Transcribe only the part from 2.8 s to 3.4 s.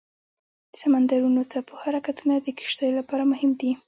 لپاره